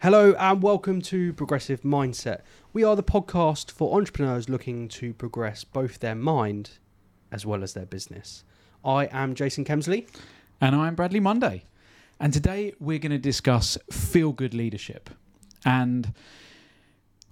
[0.00, 2.42] Hello and welcome to Progressive Mindset.
[2.72, 6.78] We are the podcast for entrepreneurs looking to progress both their mind
[7.32, 8.44] as well as their business.
[8.84, 10.06] I am Jason Kemsley.
[10.60, 11.64] And I'm Bradley Monday.
[12.20, 15.10] And today we're going to discuss feel good leadership.
[15.64, 16.14] And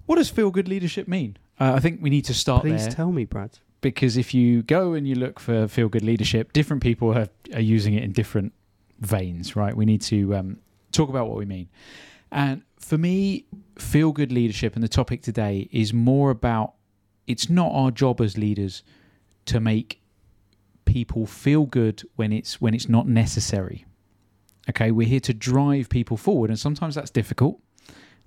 [0.06, 1.36] what does feel good leadership mean?
[1.60, 3.58] Uh, I think we need to start Please there tell me, Brad.
[3.80, 7.60] because if you go and you look for feel good leadership, different people are, are
[7.60, 8.52] using it in different
[8.98, 9.76] veins, right?
[9.76, 10.58] We need to um,
[10.90, 11.68] talk about what we mean.
[12.30, 13.46] And for me,
[13.78, 16.74] feel good leadership and the topic today is more about
[17.26, 18.82] it's not our job as leaders
[19.46, 20.00] to make
[20.84, 23.84] people feel good when it's when it's not necessary.
[24.68, 27.60] Okay, we're here to drive people forward and sometimes that's difficult.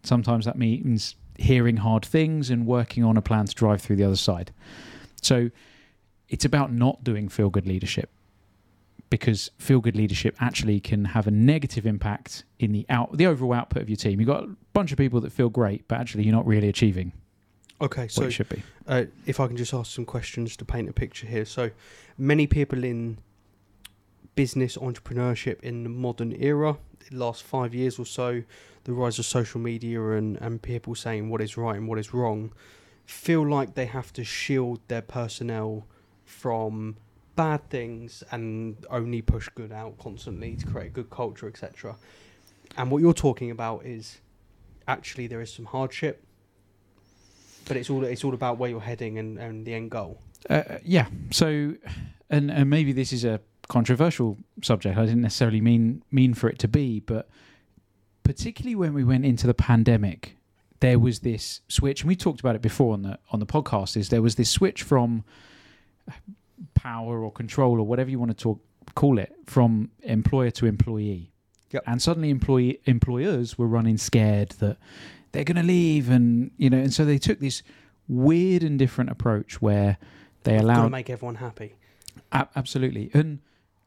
[0.04, 4.04] Sometimes that means hearing hard things and working on a plan to drive through the
[4.04, 4.52] other side.
[5.22, 5.50] So
[6.28, 8.12] it's about not doing feel good leadership
[9.10, 13.54] because feel good leadership actually can have a negative impact in the out the overall
[13.54, 14.20] output of your team.
[14.20, 17.14] You've got a bunch of people that feel great, but actually you're not really achieving
[17.82, 18.62] Okay, so you should be.
[18.88, 21.46] uh, if I can just ask some questions to paint a picture here.
[21.46, 21.72] So,
[22.18, 23.20] many people in
[24.36, 26.78] business entrepreneurship in the modern era,
[27.10, 28.44] the last five years or so,
[28.84, 32.14] the rise of social media and, and people saying what is right and what is
[32.14, 32.52] wrong,
[33.06, 35.88] feel like they have to shield their personnel
[36.26, 36.98] from
[37.40, 41.96] bad things and only push good out constantly to create a good culture, etc.
[42.78, 44.20] And what you're talking about is
[44.88, 46.16] actually there is some hardship
[47.70, 50.20] but it's all it's all about where you're heading and, and the end goal.
[50.50, 51.08] Uh, yeah.
[51.32, 51.76] So,
[52.30, 54.98] and and maybe this is a controversial subject.
[54.98, 57.30] I didn't necessarily mean mean for it to be, but
[58.24, 60.36] particularly when we went into the pandemic,
[60.82, 63.96] there was this switch, and we talked about it before on the on the podcast.
[63.96, 65.24] Is there was this switch from
[66.74, 68.60] power or control or whatever you want to talk
[68.96, 71.32] call it from employer to employee.
[71.72, 71.84] Yep.
[71.86, 74.78] And suddenly, employee employers were running scared that
[75.32, 77.62] they're going to leave, and you know, and so they took this
[78.08, 79.98] weird and different approach where
[80.44, 81.76] they Got to make everyone happy.
[82.32, 83.40] A- absolutely, and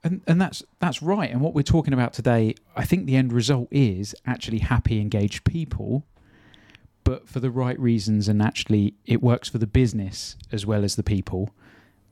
[0.04, 1.30] and and that's that's right.
[1.30, 5.44] And what we're talking about today, I think the end result is actually happy, engaged
[5.44, 6.04] people,
[7.04, 10.96] but for the right reasons, and actually it works for the business as well as
[10.96, 11.50] the people.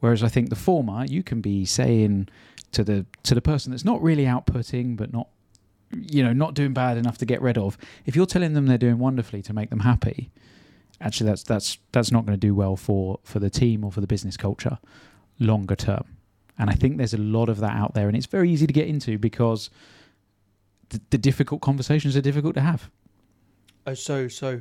[0.01, 2.29] Whereas I think the former, you can be saying
[2.73, 5.29] to the to the person that's not really outputting, but not
[5.93, 7.79] you know not doing bad enough to get rid of.
[8.07, 10.31] If you're telling them they're doing wonderfully to make them happy,
[11.01, 14.01] actually that's that's that's not going to do well for for the team or for
[14.01, 14.79] the business culture
[15.39, 16.05] longer term.
[16.59, 18.73] And I think there's a lot of that out there, and it's very easy to
[18.73, 19.71] get into because
[20.91, 22.91] the, the difficult conversations are difficult to have.
[23.87, 24.61] Oh, so so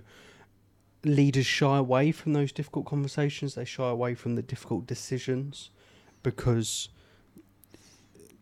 [1.04, 3.56] leaders shy away from those difficult conversations.
[3.56, 5.70] They shy away from the difficult decisions
[6.24, 6.90] because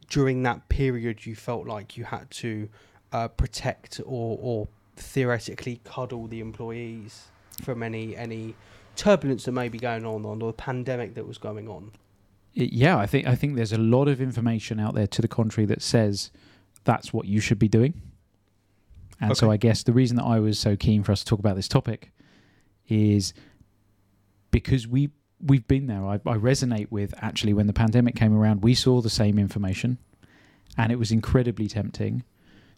[0.09, 2.69] during that period you felt like you had to
[3.11, 7.27] uh, protect or or theoretically cuddle the employees
[7.61, 8.55] from any any
[8.95, 11.91] turbulence that may be going on or the pandemic that was going on.
[12.53, 15.67] Yeah, I think I think there's a lot of information out there to the contrary
[15.67, 16.31] that says
[16.83, 18.01] that's what you should be doing.
[19.19, 21.39] And so I guess the reason that I was so keen for us to talk
[21.39, 22.11] about this topic
[22.87, 23.33] is
[24.51, 25.09] because we
[25.39, 26.03] we've been there.
[26.05, 29.97] I, I resonate with actually when the pandemic came around, we saw the same information,
[30.77, 32.23] and it was incredibly tempting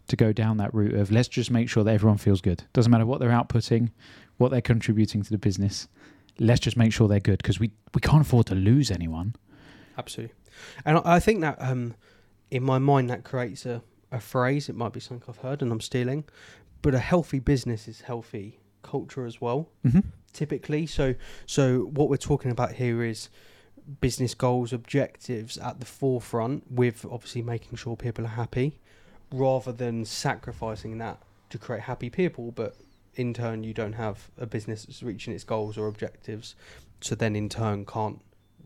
[0.08, 2.64] to go down that route of let's just make sure that everyone feels good.
[2.72, 3.90] Doesn't matter what they're outputting,
[4.38, 5.88] what they're contributing to the business.
[6.38, 9.34] Let's just make sure they're good because we we can't afford to lose anyone.
[9.96, 10.34] Absolutely.
[10.84, 11.94] And I think that um,
[12.50, 14.68] in my mind that creates a, a phrase.
[14.68, 16.24] It might be something I've heard and I'm stealing,
[16.82, 19.68] but a healthy business is healthy culture as well.
[19.86, 20.00] Mm-hmm.
[20.32, 21.14] Typically, so
[21.46, 23.28] so what we're talking about here is
[24.00, 28.78] business goals, objectives at the forefront, with obviously making sure people are happy,
[29.32, 32.52] rather than sacrificing that to create happy people.
[32.52, 32.76] But
[33.16, 36.54] in turn, you don't have a business that's reaching its goals or objectives,
[37.00, 38.20] so then in turn can't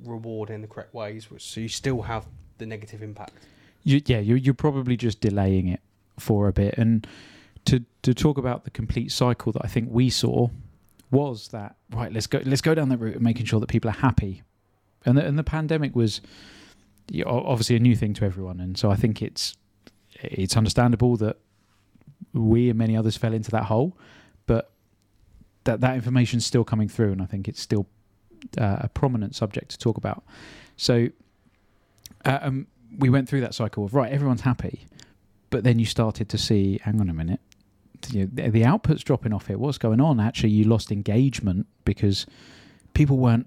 [0.04, 1.26] reward in the correct ways.
[1.38, 2.26] So you still have
[2.58, 3.32] the negative impact.
[3.84, 5.81] You, yeah, you, you're probably just delaying it
[6.19, 6.76] for a bit.
[6.76, 7.06] And
[7.66, 10.49] to to talk about the complete cycle that I think we saw
[11.11, 12.12] was that right.
[12.12, 12.40] Let's go.
[12.44, 14.43] Let's go down that route of making sure that people are happy.
[15.06, 16.20] And the, and the pandemic was
[17.26, 19.56] obviously a new thing to everyone, and so I think it's
[20.14, 21.38] it's understandable that
[22.32, 23.96] we and many others fell into that hole,
[24.46, 24.72] but
[25.64, 27.87] that that information's still coming through, and I think it's still
[28.58, 30.25] uh, a prominent subject to talk about.
[30.76, 31.08] So,
[32.25, 32.67] uh, um,
[32.99, 34.87] we went through that cycle of right, everyone's happy,
[35.50, 37.40] but then you started to see, hang on a minute,
[38.12, 39.59] you know, the, the output's dropping off here.
[39.59, 40.21] What's going on?
[40.21, 42.27] Actually, you lost engagement because
[42.93, 43.47] people weren't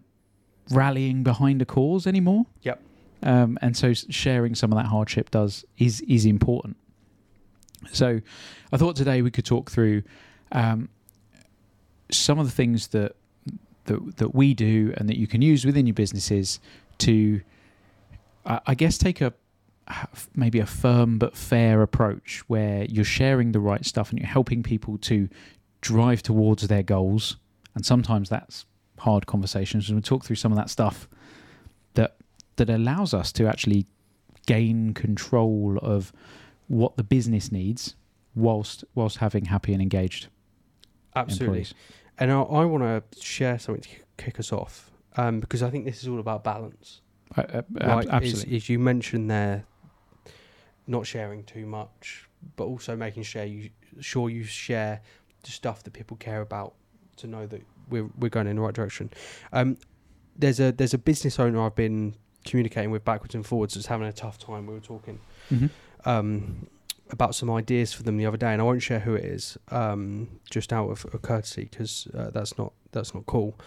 [0.72, 2.46] rallying behind a cause anymore.
[2.64, 2.82] Yep.
[3.24, 6.78] Um, and so sharing some of that hardship does is is important.
[7.92, 8.22] So,
[8.72, 10.04] I thought today we could talk through
[10.52, 10.90] Um,
[12.10, 13.16] some of the things that
[13.86, 16.60] that that we do and that you can use within your businesses
[17.00, 17.42] to,
[18.46, 19.34] I I guess, take a
[20.36, 24.64] maybe a firm but fair approach where you're sharing the right stuff and you're helping
[24.64, 25.30] people to
[25.82, 27.38] drive towards their goals.
[27.76, 28.66] And sometimes that's
[29.00, 31.08] hard conversations, and we'll talk through some of that stuff
[31.94, 32.18] that
[32.56, 33.86] that allows us to actually
[34.48, 36.12] gain control of
[36.68, 37.96] what the business needs
[38.36, 40.28] whilst whilst having happy and engaged
[41.16, 41.46] Absolutely.
[41.46, 41.74] employees.
[42.18, 45.86] And I, I want to share something to kick us off um, because I think
[45.86, 47.02] this is all about balance.
[47.36, 48.58] Uh, uh, Right, absolutely.
[48.58, 49.66] is you mentioned there
[50.88, 53.70] not sharing too much, but also making sure you
[54.00, 55.02] sure you share
[55.44, 56.74] the stuff that people care about
[57.18, 59.10] to know that we're we're going in the right direction.
[59.54, 59.78] Um,
[60.38, 64.08] there's a there's a business owner I've been communicating with backwards and forwards that's having
[64.08, 64.66] a tough time.
[64.68, 65.20] We were talking
[65.52, 65.70] Mhm.
[66.06, 66.68] um,
[67.10, 69.58] about some ideas for them the other day, and I won't share who it is,
[69.70, 73.58] um, just out of, of courtesy, because uh, that's not that's not cool.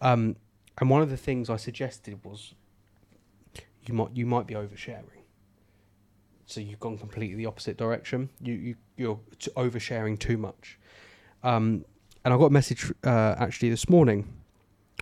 [0.00, 0.36] Um,
[0.80, 2.54] and one of the things I suggested was
[3.86, 5.17] you might you might be oversharing.
[6.48, 8.30] So you've gone completely the opposite direction.
[8.40, 10.78] You you you're t- oversharing too much.
[11.42, 11.84] Um,
[12.24, 14.26] and I got a message uh, actually this morning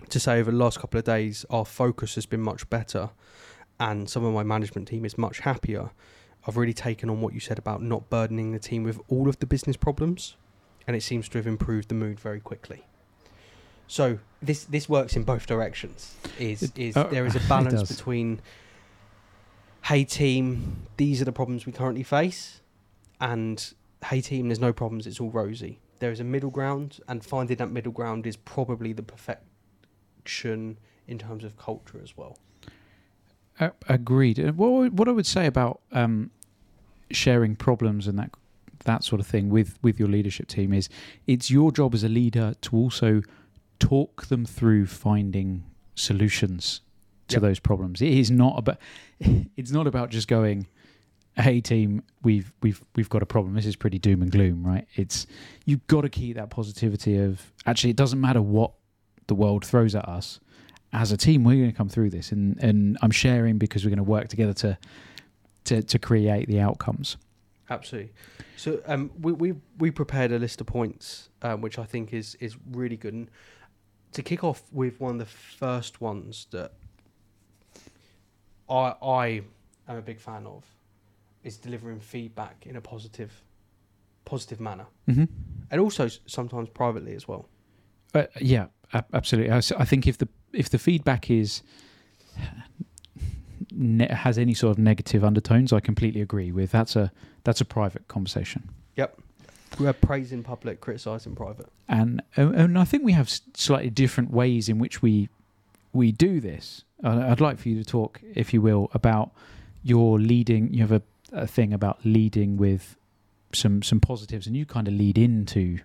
[0.09, 3.09] to say over the last couple of days our focus has been much better,
[3.79, 5.91] and some of my management team is much happier.
[6.45, 9.39] I've really taken on what you said about not burdening the team with all of
[9.39, 10.35] the business problems,
[10.85, 12.83] and it seems to have improved the mood very quickly.
[13.87, 16.13] So this this works in both directions.
[16.37, 18.41] Is It- is uh, there is a balance between,
[19.87, 22.59] hey team, these are the problems we currently face,
[23.21, 23.73] and
[24.03, 25.79] hey team, there's no problems, it's all rosy.
[25.99, 31.17] There is a middle ground, and finding that middle ground is probably the perfection in
[31.17, 32.37] terms of culture as well.
[33.61, 34.37] Uh, agreed.
[34.57, 36.31] What what I would say about um,
[37.09, 38.31] sharing problems and that
[38.83, 40.89] that sort of thing with with your leadership team is
[41.27, 43.21] it's your job as a leader to also
[43.79, 45.63] talk them through finding
[45.95, 46.81] solutions
[47.29, 47.41] to Yep.
[47.41, 48.01] those problems.
[48.01, 48.77] It is not about
[49.57, 50.67] it's not about just going,
[51.35, 53.53] "Hey team, we've we've we've got a problem.
[53.55, 55.27] This is pretty doom and gloom, right?" It's
[55.65, 58.71] you've got to keep that positivity of actually it doesn't matter what
[59.27, 60.39] the world throws at us
[60.93, 63.89] as a team, we're going to come through this, and and I'm sharing because we're
[63.89, 64.77] going to work together to
[65.65, 67.17] to to create the outcomes.
[67.69, 68.13] Absolutely.
[68.55, 72.35] So um, we we we prepared a list of points, um, which I think is
[72.35, 73.13] is really good.
[73.13, 73.29] And
[74.13, 76.73] to kick off with one of the first ones that
[78.69, 79.41] I I
[79.87, 80.63] am a big fan of
[81.43, 83.31] is delivering feedback in a positive
[84.25, 85.23] positive manner, Mm-hmm.
[85.71, 87.45] and also sometimes privately as well.
[88.13, 88.67] Uh, yeah,
[89.13, 89.51] absolutely.
[89.53, 91.61] I think if the if the feedback is
[93.71, 96.71] ne- has any sort of negative undertones, I completely agree with.
[96.71, 97.11] That's a
[97.43, 98.69] that's a private conversation.
[98.95, 99.19] Yep.
[99.79, 101.67] We're praising public, criticising private.
[101.87, 105.29] and and I think we have slightly different ways in which we
[105.97, 106.83] we do this.
[107.03, 109.31] I'd like for you to talk, if you will, about
[109.83, 110.73] your leading.
[110.73, 111.01] You have a,
[111.31, 112.95] a thing about leading with
[113.53, 115.79] some some positives, and you kind of lead into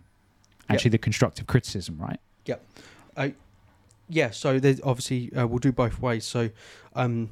[0.69, 2.21] actually the constructive criticism, right?
[2.47, 2.63] Yep.
[4.09, 6.25] yeah, so there's obviously uh, we'll do both ways.
[6.25, 6.51] So,
[6.95, 7.31] um,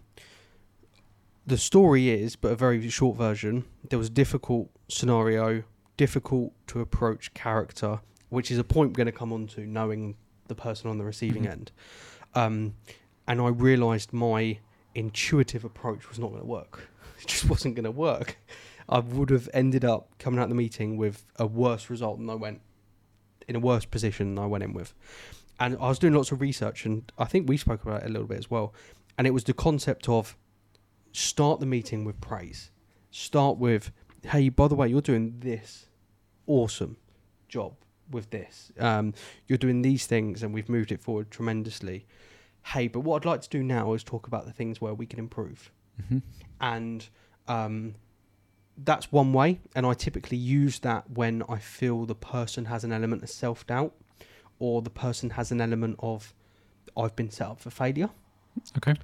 [1.46, 3.64] the story is, but a very short version.
[3.88, 5.62] There was a difficult scenario,
[5.96, 10.16] difficult to approach character, which is a point we're going to come on to, knowing
[10.48, 11.50] the person on the receiving Mhm.
[11.52, 11.72] end.
[12.34, 12.74] Um,
[13.26, 14.58] and I realised my
[14.94, 16.88] intuitive approach was not going to work.
[17.22, 18.38] It just wasn't going to work.
[18.88, 22.30] I would have ended up coming out of the meeting with a worse result than
[22.30, 22.62] I went
[23.46, 24.94] in a worse position than I went in with
[25.60, 28.08] and I was doing lots of research, and I think we spoke about it a
[28.08, 28.74] little bit as well.
[29.18, 30.36] And it was the concept of
[31.12, 32.70] start the meeting with praise.
[33.10, 33.92] Start with,
[34.24, 35.90] "Hey, by the way, you're doing this
[36.46, 36.96] awesome
[37.46, 37.76] job
[38.10, 38.72] with this.
[38.78, 39.14] Um,
[39.46, 42.06] you're doing these things, and we've moved it forward tremendously.
[42.62, 45.06] Hey, but what I'd like to do now is talk about the things where we
[45.06, 46.18] can improve." Mm-hmm.
[46.62, 47.06] and
[47.46, 47.94] um,
[48.84, 49.60] that's one way.
[49.74, 53.66] And I typically use that when I feel the person has an element of self
[53.66, 53.94] doubt,
[54.58, 56.34] or the person has an element of
[56.96, 58.10] I've been set up for failure.
[58.76, 58.94] Okay.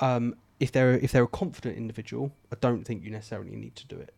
[0.00, 3.86] Um, if they're if they're a confident individual, I don't think you necessarily need to
[3.86, 4.14] do it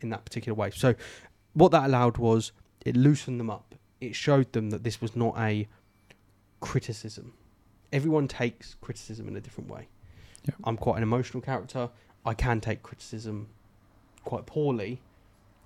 [0.00, 0.70] in that particular way.
[0.70, 0.94] So,
[1.54, 2.52] what that allowed was
[2.84, 3.74] it loosened them up.
[4.00, 5.68] It showed them that this was not a
[6.60, 7.34] criticism.
[7.92, 9.88] Everyone takes criticism in a different way.
[10.44, 10.54] Yeah.
[10.64, 11.88] I'm quite an emotional character.
[12.24, 13.48] I can take criticism
[14.24, 15.00] quite poorly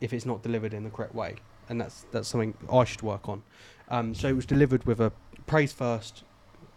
[0.01, 1.37] if it's not delivered in the correct way,
[1.69, 3.43] and that's that's something I should work on.
[3.89, 5.13] Um, so it was delivered with a
[5.47, 6.25] praise first,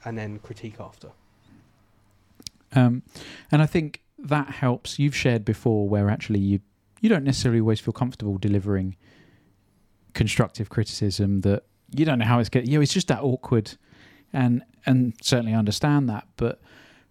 [0.03, 1.09] and then critique after.
[2.73, 3.03] Um,
[3.51, 4.99] and I think that helps.
[4.99, 6.59] You've shared before where actually you
[7.01, 8.95] you don't necessarily always feel comfortable delivering
[10.15, 11.63] constructive criticism that
[11.95, 12.65] you don't know how it's going.
[12.65, 13.77] You know, it's just that awkward,
[14.33, 16.27] and and certainly understand that.
[16.37, 16.59] But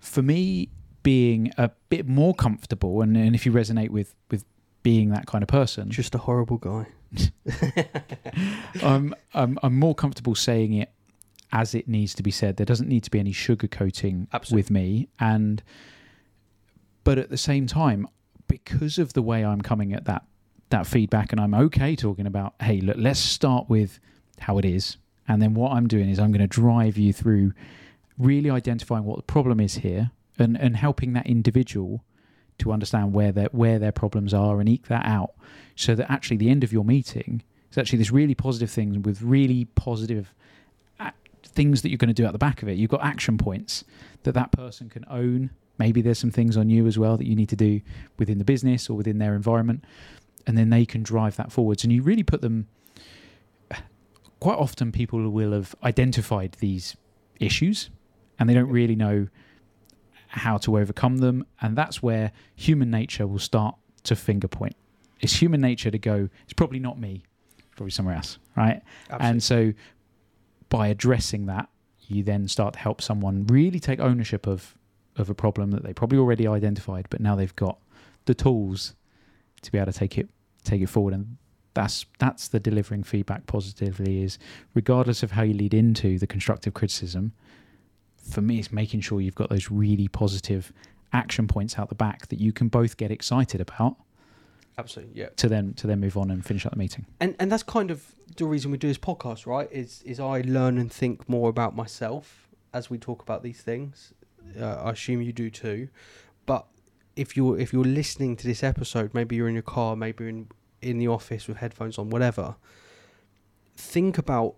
[0.00, 0.70] for me,
[1.04, 4.44] being a bit more comfortable, and, and if you resonate with with
[4.82, 6.86] being that kind of person, Just a horrible guy.
[8.82, 10.90] I'm, I'm I'm more comfortable saying it
[11.52, 12.56] as it needs to be said.
[12.56, 14.56] There doesn't need to be any sugarcoating Absolutely.
[14.56, 15.62] with me, and
[17.04, 18.08] but at the same time,
[18.48, 20.24] because of the way I'm coming at that
[20.74, 24.00] that feedback, and I'm okay talking about, hey, look, let's start with
[24.40, 27.52] how it is, and then what I'm doing is I'm going to drive you through
[28.18, 32.04] really identifying what the problem is here, and and helping that individual
[32.58, 35.32] to understand where their where their problems are and eke that out,
[35.76, 39.22] so that actually the end of your meeting is actually this really positive thing with
[39.22, 40.34] really positive
[41.00, 41.10] uh,
[41.42, 42.76] things that you're going to do at the back of it.
[42.76, 43.84] You've got action points
[44.24, 45.50] that that person can own.
[45.78, 47.80] Maybe there's some things on you as well that you need to do
[48.18, 49.84] within the business or within their environment,
[50.46, 51.84] and then they can drive that forwards.
[51.84, 52.66] And you really put them.
[54.40, 56.96] Quite often, people will have identified these
[57.40, 57.90] issues,
[58.38, 59.28] and they don't really know
[60.28, 61.46] how to overcome them.
[61.62, 64.76] And that's where human nature will start to finger point.
[65.20, 66.28] It's human nature to go.
[66.44, 67.24] It's probably not me,
[67.76, 68.82] probably somewhere else, right?
[69.08, 69.72] And so
[70.68, 71.70] by addressing that,
[72.06, 74.76] you then start to help someone really take ownership of
[75.16, 77.78] of a problem that they probably already identified, but now they've got
[78.24, 78.94] the tools
[79.64, 80.28] to be able to take it
[80.62, 81.14] take it forward.
[81.14, 81.36] And
[81.74, 84.38] that's that's the delivering feedback positively is
[84.74, 87.32] regardless of how you lead into the constructive criticism,
[88.16, 90.72] for me it's making sure you've got those really positive
[91.12, 93.96] action points out the back that you can both get excited about
[94.76, 95.28] Absolutely, yeah.
[95.36, 97.06] to then to then move on and finish up the meeting.
[97.20, 99.68] And and that's kind of the reason we do this podcast, right?
[99.70, 104.12] Is is I learn and think more about myself as we talk about these things.
[104.60, 105.88] Uh, I assume you do too.
[106.44, 106.66] But
[107.16, 110.48] if you're if you're listening to this episode, maybe you're in your car, maybe in
[110.82, 112.56] in the office with headphones on, whatever.
[113.76, 114.56] Think about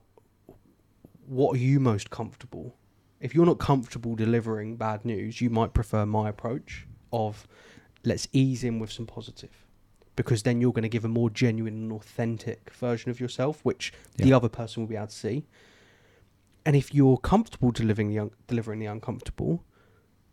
[1.27, 2.77] what are you most comfortable.
[3.21, 7.47] If you're not comfortable delivering bad news, you might prefer my approach of
[8.05, 9.67] let's ease in with some positive
[10.17, 13.93] because then you're going to give a more genuine and authentic version of yourself, which
[14.17, 15.47] the other person will be able to see.
[16.65, 19.63] And if you're comfortable delivering the un- delivering the uncomfortable,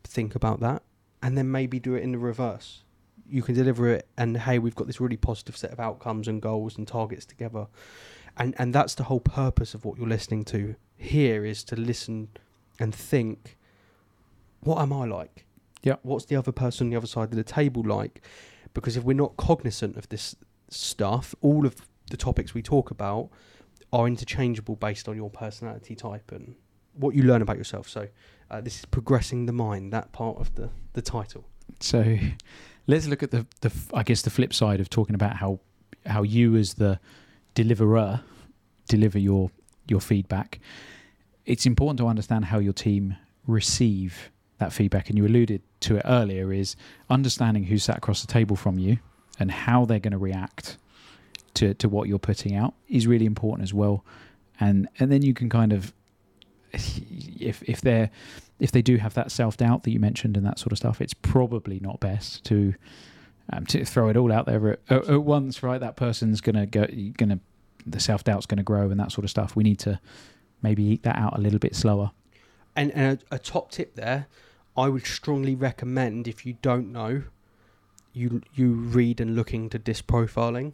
[0.04, 0.84] think about that,
[1.24, 2.84] and then maybe do it in the reverse.
[3.28, 6.42] You can deliver it, and hey, we've got this really positive set of outcomes and
[6.42, 7.68] goals and targets together,
[8.38, 12.28] and and that's the whole purpose of what you're listening to here is to listen
[12.80, 13.58] and think,
[14.60, 15.46] what am I like?
[15.82, 15.96] Yeah.
[16.02, 18.22] What's the other person on the other side of the table like?
[18.74, 20.36] Because if we're not cognizant of this
[20.70, 21.76] stuff, all of
[22.10, 23.30] the topics we talk about
[23.92, 26.56] are interchangeable based on your personality type and
[26.94, 27.88] what you learn about yourself.
[27.88, 28.08] So
[28.50, 31.46] uh, this is progressing the mind, that part of the, the title.
[31.80, 32.18] So
[32.88, 35.60] let's look at the, the I guess the flip side of talking about how
[36.06, 37.00] how you as the
[37.54, 38.22] deliverer
[38.88, 39.52] deliver your
[39.88, 40.60] your feedback.
[41.46, 46.04] It's important to understand how your team receive that feedback and you alluded to it
[46.06, 46.76] earlier is
[47.10, 48.98] understanding who sat across the table from you
[49.40, 50.78] and how they're going to react
[51.56, 54.06] to to what you're putting out is really important as well.
[54.60, 55.94] And and then you can kind of
[56.74, 58.10] if if they're
[58.60, 61.02] if they do have that self doubt that you mentioned and that sort of stuff,
[61.02, 62.74] it's probably not best to
[63.52, 65.62] um, to throw it all out there at, at, once.
[65.62, 66.88] Right, that person's gonna go,
[67.18, 67.40] gonna
[67.86, 69.56] the self doubt's gonna grow and that sort of stuff.
[69.56, 70.00] We need to
[70.62, 72.12] maybe eat that out a little bit slower.
[72.76, 74.28] And, and a, a top tip there,
[74.76, 77.24] I would strongly recommend if you don't know,
[78.14, 80.74] you you read and look into disc profiling.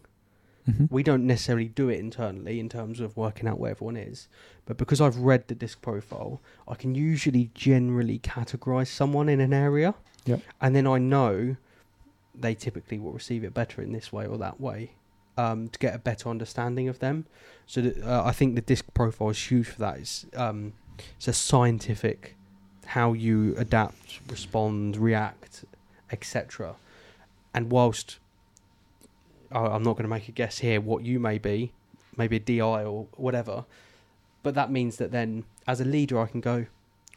[0.69, 0.85] Mm-hmm.
[0.89, 4.27] we don't necessarily do it internally in terms of working out where everyone is
[4.65, 9.53] but because i've read the disc profile i can usually generally categorize someone in an
[9.53, 9.95] area
[10.25, 10.41] Yep.
[10.61, 11.55] and then i know
[12.35, 14.91] they typically will receive it better in this way or that way
[15.37, 17.25] um, to get a better understanding of them
[17.65, 20.73] so that, uh, i think the disc profile is huge for that it's, um,
[21.17, 22.35] it's a scientific
[22.85, 25.63] how you adapt respond react
[26.11, 26.75] etc
[27.53, 28.19] and whilst
[29.51, 31.71] I- I'm not going to make a guess here what you may be,
[32.17, 33.65] maybe a DI or whatever.
[34.43, 36.65] But that means that then, as a leader, I can go,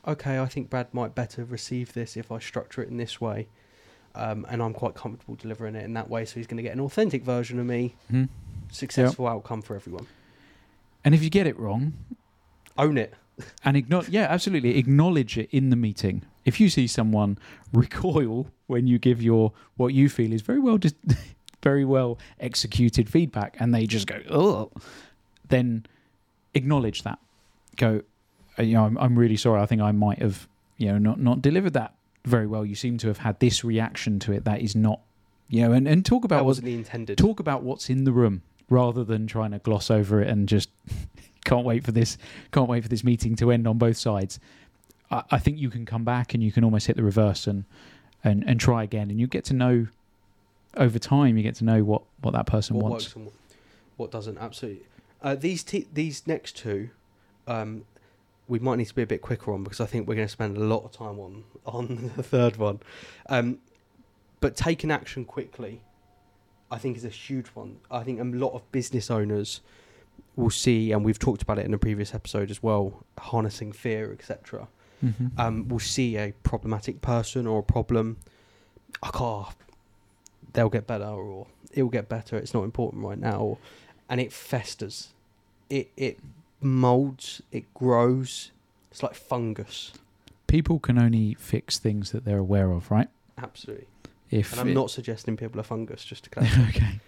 [0.06, 3.46] okay, I think Brad might better receive this if I structure it in this way.
[4.14, 6.24] Um, and I'm quite comfortable delivering it in that way.
[6.24, 8.28] So he's going to get an authentic version of me, Mhm.
[8.70, 10.06] successful outcome for everyone.
[11.04, 11.94] And if you get it wrong,
[12.78, 13.14] Own it.
[13.64, 16.22] and acknowledge, yeah, absolutely, acknowledge it in the meeting.
[16.44, 17.38] If you see someone
[17.72, 20.94] recoil when you give your what you feel is very well, dis-
[21.62, 24.70] very well executed feedback, and they just go, oh,
[25.48, 25.86] then
[26.54, 27.18] acknowledge that.
[27.76, 28.02] Go,
[28.58, 29.60] "Uh, you know, I'm, I'm really sorry.
[29.60, 32.64] I think I might have, you know, not not delivered that very well.
[32.64, 35.00] You seem to have had this reaction to it that is not,
[35.48, 37.18] you know, and, and talk about wasn't the intended.
[37.18, 40.70] talk about what's in the room rather than trying to gloss over it and just
[41.44, 42.16] can't wait for this
[42.52, 44.38] can't wait for this meeting to end on both sides.
[45.10, 47.64] I, I think you can come back and you can almost hit the reverse and
[48.24, 49.88] and and try again, and you get to know
[50.76, 51.36] over time.
[51.36, 53.06] You get to know what what that person what wants.
[53.06, 53.34] works and what,
[53.96, 54.38] what doesn't.
[54.38, 54.84] Absolutely.
[55.22, 56.90] Uh, these t- these next two,
[57.46, 57.84] um,
[58.48, 60.32] we might need to be a bit quicker on because I think we're going to
[60.32, 62.80] spend a lot of time on on the third one.
[63.28, 63.58] Um,
[64.40, 65.82] but taking action quickly,
[66.70, 67.78] I think is a huge one.
[67.90, 69.60] I think a lot of business owners
[70.34, 74.12] will see, and we've talked about it in a previous episode as well, harnessing fear,
[74.12, 74.66] etc.
[75.04, 75.38] Mhm.
[75.38, 78.16] Um, will see a problematic person or a problem.
[79.02, 79.48] I can't.
[80.52, 82.36] They'll get better, or it'll get better.
[82.36, 83.58] It's not important right now, or,
[84.08, 85.08] and it festers.
[85.70, 86.18] It it
[86.60, 87.42] molds.
[87.50, 88.50] It grows.
[88.90, 89.92] It's like fungus.
[90.46, 93.08] People can only fix things that they're aware of, right?
[93.38, 93.86] Absolutely.
[94.30, 96.04] If And I'm it- not suggesting people are fungus.
[96.04, 96.68] Just to clarify.
[96.68, 97.00] okay.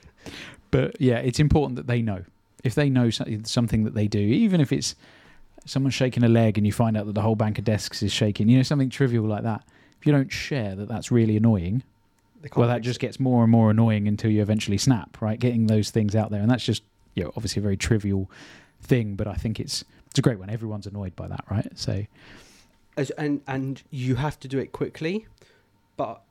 [0.70, 2.24] But yeah, it's important that they know.
[2.64, 4.94] If they know something that they do, even if it's
[5.66, 8.10] someone shaking a leg and you find out that the whole bank of desks is
[8.12, 9.62] shaking, you know, something trivial like that.
[10.00, 11.82] If you don't share that that's really annoying,
[12.56, 15.38] well, that just gets more and more annoying until you eventually snap, right?
[15.38, 16.40] Getting those things out there.
[16.40, 16.82] And that's just,
[17.14, 18.30] you know, obviously a very trivial
[18.82, 20.50] thing, but I think it's it's a great one.
[20.50, 21.66] Everyone's annoyed by that, right?
[21.74, 22.04] So,
[22.96, 25.26] as, and and you have to do it quickly,
[25.96, 26.22] but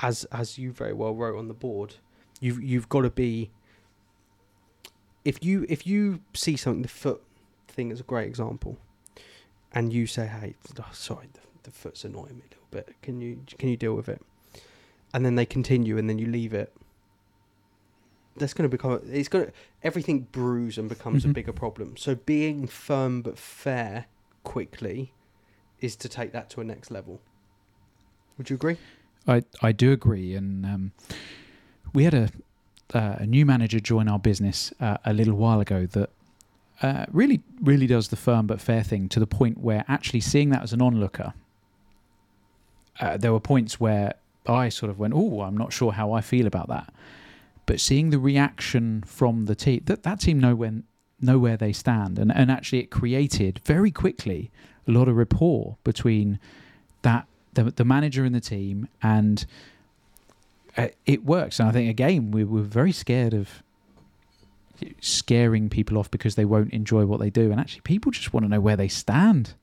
[0.00, 1.94] as as you very well wrote on the board,
[2.40, 3.50] you've you've got to be.
[5.24, 7.22] If you if you see something, the foot
[7.66, 8.78] thing is a great example,
[9.72, 12.94] and you say, "Hey, oh, sorry, the, the foot's annoying me a little bit.
[13.02, 14.20] Can you can you deal with it?"
[15.14, 16.74] And then they continue, and then you leave it.
[18.36, 19.00] That's going to become.
[19.06, 21.34] It's going to everything brews and becomes a Mhm.
[21.34, 21.96] bigger problem.
[21.96, 24.06] So being firm but fair
[24.44, 25.12] quickly
[25.80, 27.20] is to take that to a next level.
[28.36, 28.76] Would you agree?
[29.26, 30.92] I I do agree, and um,
[31.92, 32.30] we had a
[32.94, 36.10] uh, a new manager join our business uh, a little while ago that
[36.80, 40.50] uh, really really does the firm but fair thing to the point where actually seeing
[40.50, 41.34] that as an onlooker,
[43.00, 44.14] uh, there were points where
[44.48, 46.92] I sort of went, "Oh, I'm not sure how I feel about that,"
[47.66, 50.84] but seeing the reaction from the team, that that team know when
[51.20, 54.50] know where they stand, and and actually it created very quickly
[54.86, 56.38] a lot of rapport between
[57.02, 59.44] that the, the manager and the team, and
[60.76, 61.60] uh, it works.
[61.60, 63.62] And I think again we were very scared of
[65.00, 68.44] scaring people off because they won't enjoy what they do, and actually people just want
[68.44, 69.54] to know where they stand.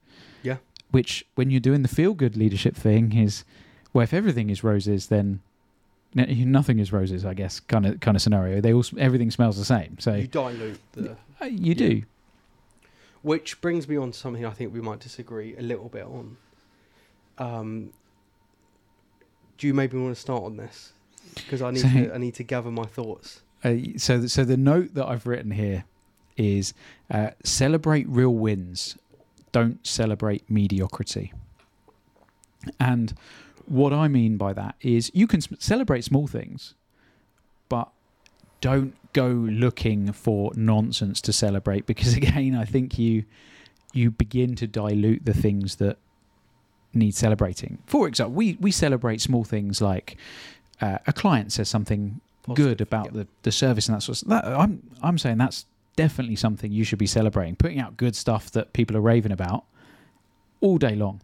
[0.43, 0.57] Yeah.
[0.91, 3.43] Which, when you're doing the feel good leadership thing, is
[3.95, 5.39] well, if everything is roses, then
[6.13, 7.25] nothing is roses.
[7.25, 8.59] I guess kind of kind of scenario.
[8.61, 9.97] They all everything smells the same.
[9.99, 11.15] So You dilute the.
[11.41, 12.03] uh, you do.
[13.21, 16.37] Which brings me on to something I think we might disagree a little bit on.
[17.39, 17.89] Um,
[19.57, 20.91] do you maybe want to start on this?
[21.33, 23.41] Because I need So- to I need to gather my thoughts.
[23.63, 25.85] Uh, so, th- so the note that I've written here
[26.37, 26.73] is
[27.09, 28.95] uh, celebrate real wins,
[29.51, 31.33] don't celebrate mediocrity.
[32.79, 33.15] And
[33.67, 36.73] what I mean by that is you can celebrate small things,
[37.69, 37.89] but
[38.61, 43.25] don't go looking for nonsense to celebrate because again, I think you
[43.93, 45.97] you begin to dilute the things that
[46.93, 47.77] need celebrating.
[47.85, 50.17] For example, we we celebrate small things like
[50.81, 52.19] uh, a client says something
[52.53, 56.35] good about the, the service and that sort of that, I'm I'm saying that's definitely
[56.35, 57.55] something you should be celebrating.
[57.55, 59.65] Putting out good stuff that people are raving about
[60.61, 61.21] all day long.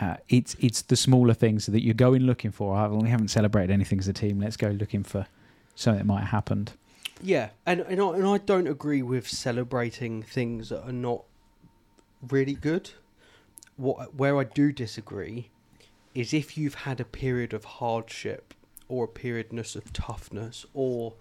[0.00, 2.76] Uh, it's it's the smaller things that you're going looking for.
[2.76, 4.40] I we haven't celebrated anything as a team.
[4.40, 5.26] Let's go looking for
[5.74, 6.72] something that might have happened.
[7.20, 11.24] Yeah, and and I, and I don't agree with celebrating things that are not
[12.30, 12.90] really good.
[13.76, 15.50] What where I do disagree
[16.14, 18.54] is if you've had a period of hardship
[18.88, 21.14] or a periodness of toughness or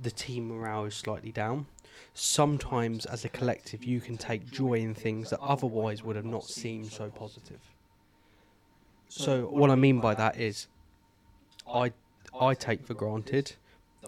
[0.00, 1.66] the team morale is slightly down.
[2.14, 6.44] Sometimes, as a collective, you can take joy in things that otherwise would have not
[6.44, 7.60] seemed so positive.
[9.08, 10.68] So, what I mean by that is,
[11.72, 11.92] I
[12.38, 13.54] I take for granted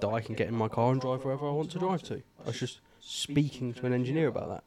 [0.01, 2.23] that I can get in my car and drive wherever I want to drive to.
[2.43, 4.65] I was just speaking to an engineer about that.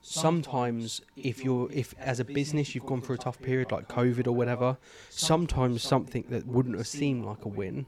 [0.00, 4.26] Sometimes, if you're, if as a business you've gone through a tough period like COVID
[4.26, 4.76] or whatever,
[5.08, 7.86] sometimes something that wouldn't have seemed like a win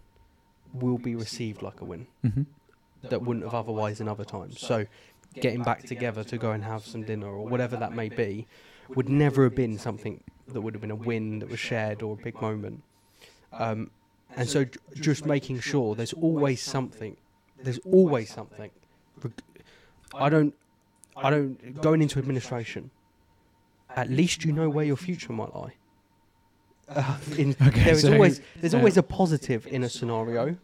[0.72, 2.42] will be received like a win hmm
[3.10, 4.60] that wouldn't have otherwise in other times.
[4.60, 4.86] So,
[5.34, 8.46] getting back together to go and have some dinner or whatever that may be
[8.88, 12.14] would never have been something that would have been a win that was shared or
[12.14, 12.82] a big moment.
[13.52, 13.90] Um,
[14.36, 14.64] and so,
[14.94, 17.16] just making sure there's always something.
[17.62, 18.70] There's always something.
[20.14, 20.54] I don't.
[21.16, 21.80] I don't.
[21.80, 22.90] Going into administration,
[23.94, 25.74] at least you know where your future might lie.
[26.88, 30.56] Uh, in, Okay, there so, always there's always a positive in a scenario,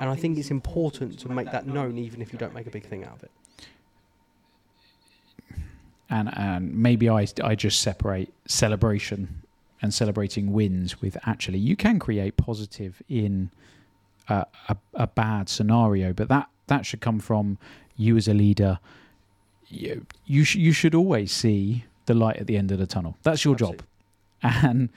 [0.00, 2.70] And I think it's important to make that known, even if you don't make a
[2.70, 3.30] big thing out of it.
[6.10, 9.42] and and maybe I I just separate celebration
[9.82, 13.50] and celebrating wins with actually you can create positive in
[14.28, 17.58] a, a, a bad scenario, but that that should come from
[17.96, 18.78] you as a leader.
[19.68, 23.16] You you, sh- you should always see the light at the end of the tunnel.
[23.22, 23.82] That's your job,
[24.42, 24.88] and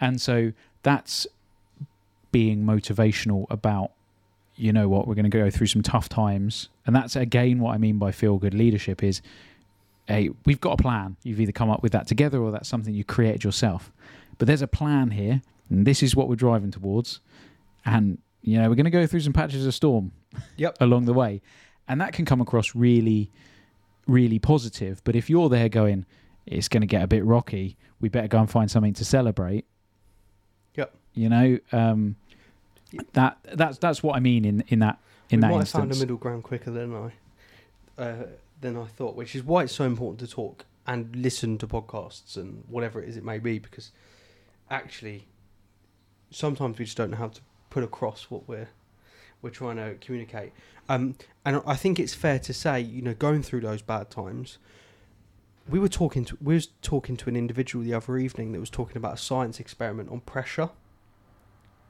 [0.00, 1.26] and so that's
[2.30, 3.92] being motivational about
[4.58, 6.68] you know what we're going to go through some tough times.
[6.86, 9.22] And that's again what i mean by feel good leadership is
[10.06, 11.16] hey we've got a plan.
[11.22, 13.92] You've either come up with that together or that's something you created yourself.
[14.38, 17.20] But there's a plan here and this is what we're driving towards.
[17.84, 20.12] And you know we're going to go through some patches of storm
[20.56, 20.76] Yep.
[20.80, 21.40] along the way.
[21.86, 23.30] And that can come across really
[24.06, 25.02] really positive.
[25.04, 26.04] But if you're there going
[26.46, 27.76] it's going to get a bit rocky.
[28.00, 29.66] We better go and find something to celebrate
[30.76, 30.94] Yep.
[31.14, 32.16] you know um
[33.12, 34.98] that that's that's what i mean in in that
[35.30, 37.12] in we that might have instance found a middle ground quicker than I
[37.98, 38.26] uh,
[38.60, 42.36] than I thought, which is why it's so important to talk and listen to podcasts
[42.36, 43.92] and whatever it is it may be, because
[44.70, 45.26] actually,
[46.30, 48.68] sometimes we just don't know how to put across what we're
[49.42, 50.52] we're trying to communicate.
[50.88, 54.58] Um, and I think it's fair to say, you know, going through those bad times,
[55.68, 58.70] we were talking to we was talking to an individual the other evening that was
[58.70, 60.70] talking about a science experiment on pressure.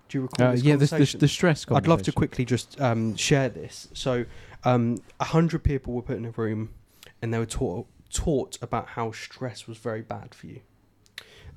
[0.08, 0.46] Do you recall?
[0.46, 3.88] uh, this yeah the, the, the stress I'd love to quickly just um, share this.
[3.92, 4.24] So,
[4.64, 6.70] um, a hundred people were put in a room,
[7.20, 10.60] and they were taught taught about how stress was very bad for you.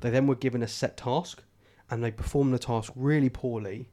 [0.01, 1.43] They then were given a set task,
[1.89, 3.89] and they performed the task really poorly,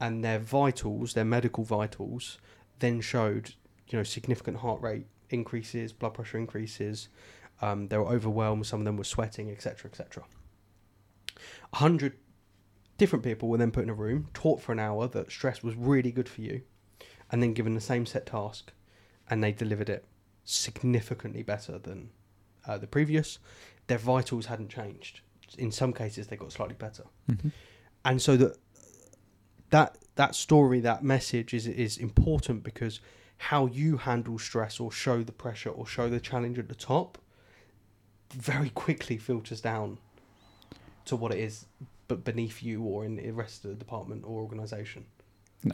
[0.00, 2.38] and their vitals, their medical vitals,
[2.80, 3.54] then showed
[3.88, 7.08] you know significant heart rate increases, blood pressure increases.
[7.60, 8.66] Um, they were overwhelmed.
[8.66, 10.24] Some of them were sweating, etc., etc.
[11.72, 12.18] A hundred
[12.98, 15.74] different people were then put in a room, taught for an hour that stress was
[15.74, 16.62] really good for you,
[17.30, 18.72] and then given the same set task,
[19.28, 20.04] and they delivered it
[20.44, 22.10] significantly better than
[22.66, 23.38] uh, the previous.
[23.86, 25.20] Their vitals hadn't changed.
[25.58, 27.52] In some cases, they got slightly better, Mhm.
[28.04, 28.56] and so that
[29.70, 33.00] that that story, that message is is important because
[33.38, 37.18] how you handle stress or show the pressure or show the challenge at the top
[38.30, 39.98] very quickly filters down
[41.04, 41.66] to what it is
[42.12, 45.06] but beneath you or in the rest of the department or organization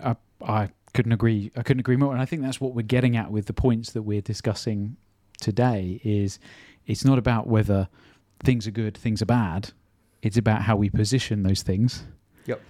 [0.03, 1.51] I, I couldn't agree.
[1.57, 3.93] I couldn't agree more, and I think that's what we're getting at with the points
[3.93, 4.97] that we're discussing
[5.41, 6.01] today.
[6.05, 6.39] Is
[6.87, 7.89] it's not about whether
[8.43, 9.73] things are good, things are bad.
[10.23, 12.05] It's about how we position those things.
[12.47, 12.61] Yep.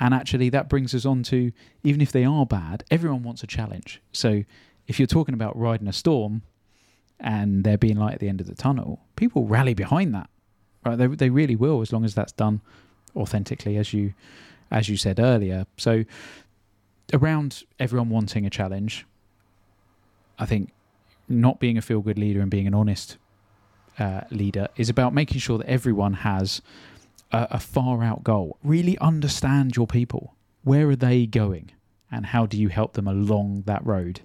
[0.00, 3.46] And actually, that brings us on to even if they are bad, everyone wants a
[3.46, 4.02] challenge.
[4.12, 4.44] So
[4.86, 6.42] if you're talking about riding a storm
[7.18, 10.28] and there being light at the end of the tunnel, people rally behind that.
[10.84, 10.96] Right?
[10.96, 12.60] They they really will, as long as that's done
[13.16, 14.14] authentically, as you
[14.70, 15.66] as you said earlier.
[15.76, 16.04] So
[17.12, 19.06] around everyone wanting a challenge,
[20.38, 20.72] I think
[21.28, 23.16] not being a feel good leader and being an honest
[23.98, 26.60] uh, leader is about making sure that everyone has
[27.32, 28.58] a, a far out goal.
[28.62, 30.34] Really understand your people.
[30.64, 31.70] Where are they going?
[32.10, 34.20] And how do you help them along that road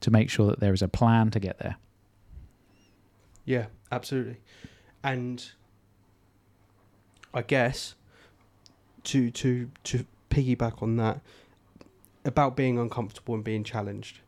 [0.00, 1.76] to make sure that there is a plan to get there?
[3.44, 4.36] yeah absolutely
[5.02, 5.52] and
[7.32, 7.94] i guess
[9.04, 11.20] to to to piggyback on that
[12.24, 14.20] about being uncomfortable and being challenged.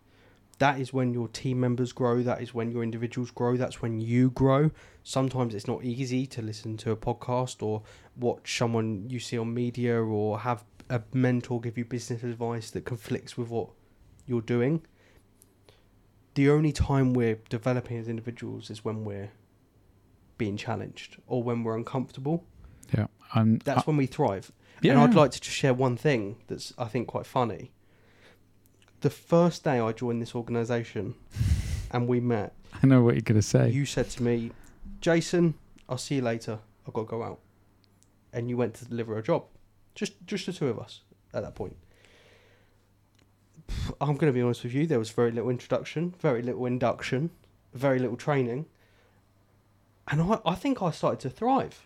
[0.58, 4.00] That is when your team members grow that is when your individuals grow that's when
[4.00, 4.70] you grow.
[5.02, 7.82] Sometimes it's not easy to listen to a podcast or
[8.16, 12.84] watch someone you see on media or have a mentor give you business advice that
[12.84, 13.68] conflicts with what
[14.26, 14.82] you're doing.
[16.34, 19.30] The only time we're developing as individuals is when we're
[20.38, 22.44] being challenged or when we're uncomfortable.
[22.96, 23.06] Yeah.
[23.34, 26.36] Um, that's I- when we thrive yeah, and I'd like to just share one thing
[26.48, 27.72] that's I think quite funny.
[29.00, 31.14] The first day I joined this organisation
[31.90, 33.70] and we met, I know what you're going to say.
[33.70, 34.52] you said to me,
[35.00, 35.54] Jason,
[35.88, 36.58] I'll see you later.
[36.86, 37.40] I've got to go out.
[38.32, 39.44] And you went to deliver a job.
[39.94, 41.00] Just just the two of us
[41.32, 41.76] at that point.
[44.00, 47.30] I'm going to be honest with you, there was very little introduction, very little induction,
[47.72, 48.66] very little training.
[50.08, 51.85] And I, I think I started to thrive.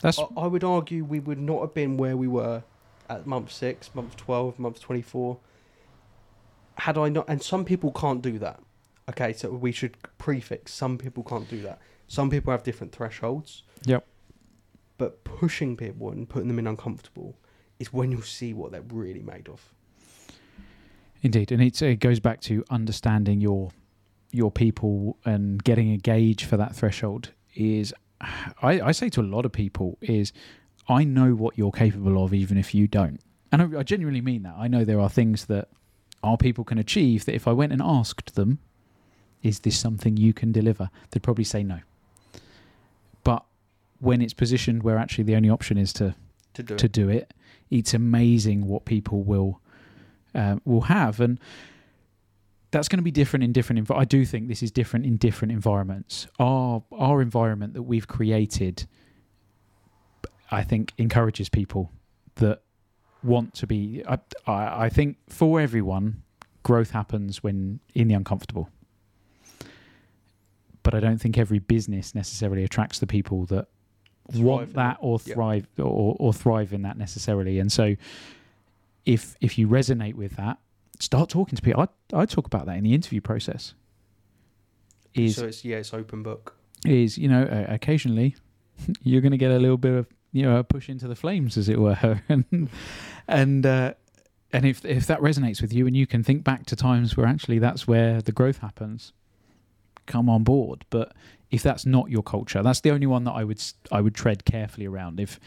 [0.00, 2.62] That's I, I would argue we would not have been where we were
[3.08, 5.38] at month six, month 12, month 24.
[6.78, 8.60] Had I not, and some people can't do that.
[9.08, 11.80] Okay, so we should prefix some people can't do that.
[12.06, 13.64] Some people have different thresholds.
[13.84, 14.06] Yep.
[14.98, 17.36] But pushing people and putting them in uncomfortable
[17.78, 19.72] is when you'll see what they're really made of.
[21.22, 23.70] Indeed, and it's, it goes back to understanding your
[24.32, 27.32] your people and getting a gauge for that threshold.
[27.56, 30.32] Is I, I say to a lot of people is
[30.88, 33.20] I know what you're capable of, even if you don't,
[33.52, 34.54] and I, I genuinely mean that.
[34.58, 35.68] I know there are things that
[36.22, 38.58] our people can achieve that if I went and asked them,
[39.42, 40.90] is this something you can deliver?
[41.10, 41.80] They'd probably say no.
[43.24, 43.44] But
[44.00, 46.14] when it's positioned where actually the only option is to
[46.54, 46.92] to do to it.
[46.92, 47.34] do it,
[47.70, 49.60] it's amazing what people will
[50.34, 51.38] uh, will have, and
[52.70, 53.86] that's going to be different in different.
[53.88, 56.26] Env- I do think this is different in different environments.
[56.38, 58.86] Our our environment that we've created,
[60.50, 61.90] I think, encourages people
[62.36, 62.62] that
[63.22, 64.02] want to be.
[64.08, 66.22] I, I, I think for everyone,
[66.62, 68.68] growth happens when in the uncomfortable.
[70.82, 73.66] But I don't think every business necessarily attracts the people that
[74.32, 75.34] Thrive want that or Yep.
[75.34, 77.58] thrive or, or thrive in that necessarily.
[77.58, 77.96] And so,
[79.04, 80.58] if if you resonate with that,
[81.00, 81.82] start talking to people.
[81.82, 83.74] I I talk about that in the interview process.
[85.14, 86.54] Is so it's yeah, it's open book.
[86.84, 88.36] is you know uh, occasionally
[89.02, 91.56] you're going to get a little bit of you know a push into the flames
[91.56, 92.68] as it were and
[93.26, 93.94] and uh,
[94.52, 97.26] and if if that resonates with you and you can think back to times where
[97.26, 99.12] actually that's where the growth happens
[100.06, 101.12] come on board but
[101.50, 104.44] if that's not your culture that's the only one that I would I would tread
[104.44, 105.38] carefully around if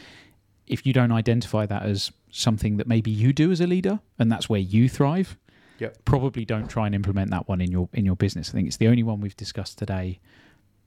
[0.68, 4.32] if you don't identify that as something that maybe you do as a leader and
[4.32, 5.38] that's where you thrive
[5.84, 6.06] Yep.
[6.06, 8.50] probably don't try and implement that one in your in your business.
[8.50, 10.20] I think it's the only one we've discussed today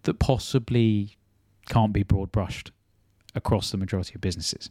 [0.04, 1.18] that possibly
[1.68, 2.70] can't be broad brushed
[3.35, 4.70] across the majority of businesses.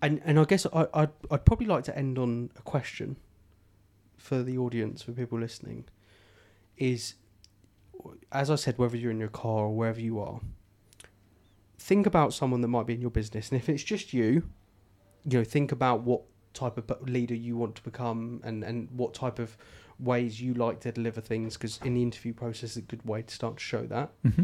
[0.00, 3.16] And and I guess I I'd, I'd probably like to end on a question
[4.16, 5.86] for the audience, for people listening,
[6.76, 7.14] is
[8.30, 10.40] as I said, whether you're in your car or wherever you are,
[11.78, 14.48] think about someone that might be in your business, and if it's just you,
[15.24, 16.22] you know, think about what
[16.54, 19.56] type of leader you want to become and and what type of
[19.98, 23.22] ways you like to deliver things because in the interview process is a good way
[23.22, 24.42] to start to show that mm-hmm.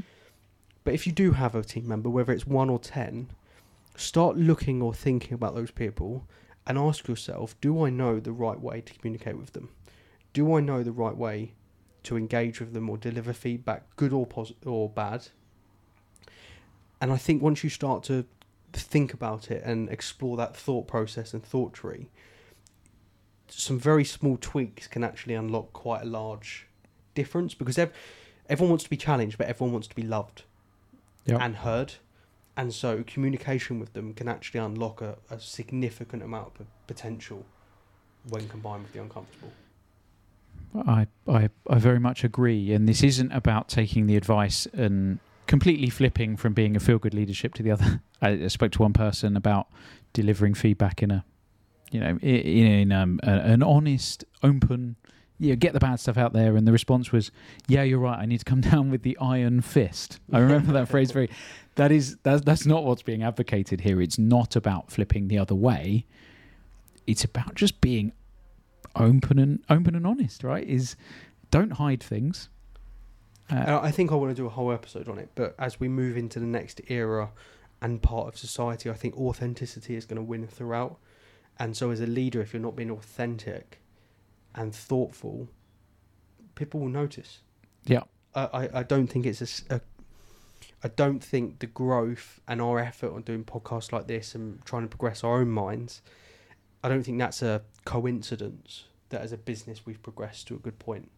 [0.88, 3.28] But if you do have a team member, whether it's one or ten,
[3.94, 6.26] start looking or thinking about those people
[6.66, 9.68] and ask yourself do I know the right way to communicate with them?
[10.32, 11.52] Do I know the right way
[12.04, 15.28] to engage with them or deliver feedback, good or, pos- or bad?
[17.02, 18.24] And I think once you start to
[18.72, 22.08] think about it and explore that thought process and thought tree,
[23.48, 26.66] some very small tweaks can actually unlock quite a large
[27.14, 27.92] difference because ev-
[28.48, 30.42] everyone wants to be challenged, but everyone wants to be loved
[31.26, 31.40] Yep.
[31.40, 31.94] and heard.
[32.56, 37.44] And so communication with them can actually unlock a, a significant amount of potential
[38.28, 39.52] when combined with the uncomfortable.
[40.86, 45.90] I, I I very much agree, and this isn't about taking the advice and completely
[45.90, 48.00] flipping from being a feel good leadership to the other.
[48.22, 49.66] I, spoke to one person about
[50.12, 51.24] delivering feedback in a,
[51.90, 54.94] you know, in, in um, a, an honest, open,
[55.40, 57.30] yeah, get the bad stuff out there, and the response was,
[57.66, 58.18] "Yeah, you're right.
[58.18, 61.30] I need to come down with the iron fist." I remember that phrase very.
[61.74, 64.02] That is that's that's not what's being advocated here.
[64.02, 66.06] It's not about flipping the other way.
[67.06, 68.10] It's about just being
[68.96, 70.66] open and open and honest, right?
[70.66, 70.96] Is
[71.52, 72.48] don't hide things.
[73.50, 75.88] Uh, I think I want to do a whole episode on it, but as we
[75.88, 77.30] move into the next era
[77.80, 80.98] and part of society, I think authenticity is going to win throughout.
[81.58, 83.80] And so, as a leader, if you're not being authentic
[84.54, 85.48] and thoughtful,
[86.54, 87.40] people will notice.
[87.84, 88.02] Yeah.
[88.34, 89.80] I, I, don't think it's a, a-
[90.84, 94.82] I don't think the growth and our effort on doing podcasts like this and trying
[94.82, 96.02] to progress our own minds,
[96.84, 100.78] I don't think that's a coincidence that as a business we've progressed to a good
[100.78, 101.10] point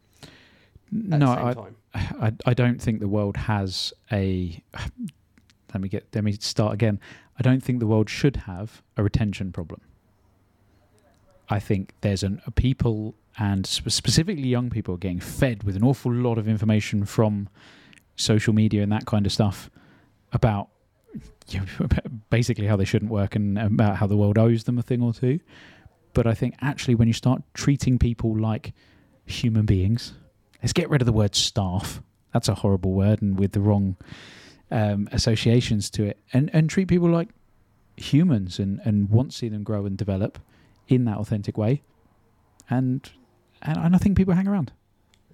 [0.90, 1.55] no, I.
[1.94, 4.62] I I don't think the world has a.
[5.74, 6.07] Let me get.
[6.14, 7.00] Let me start again.
[7.38, 9.81] I don't think the world should have a retention problem.
[11.48, 15.85] I think there's an a people and specifically young people are getting fed with an
[15.85, 17.48] awful lot of information from
[18.16, 19.70] social media and that kind of stuff
[20.33, 20.68] about
[21.48, 21.88] you know,
[22.29, 25.12] basically how they shouldn't work and about how the world owes them a thing or
[25.12, 25.40] two.
[26.12, 28.72] But I think actually when you start treating people like
[29.24, 30.14] human beings,
[30.62, 32.02] let's get rid of the word staff.
[32.32, 33.96] That's a horrible word and with the wrong
[34.70, 37.28] um, associations to it, and and treat people like
[37.96, 40.38] humans and and want to see them grow and develop
[40.88, 41.82] in that authentic way.
[42.68, 43.10] And
[43.62, 44.72] and, and I think people hang around.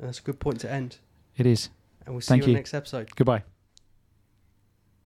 [0.01, 0.99] That's a good point to end.
[1.37, 1.71] It is.
[2.05, 2.55] And we'll see Thank you on you.
[2.55, 3.15] the next episode.
[3.17, 3.43] Goodbye.